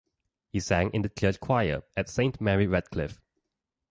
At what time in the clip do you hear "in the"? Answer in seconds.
0.93-1.09